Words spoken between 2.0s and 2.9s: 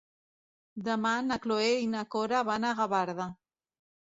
Cora van a